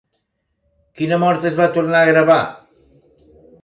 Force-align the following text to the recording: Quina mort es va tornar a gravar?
Quina 1.01 1.21
mort 1.25 1.47
es 1.51 1.61
va 1.61 1.69
tornar 1.79 2.03
a 2.03 2.11
gravar? 2.13 2.43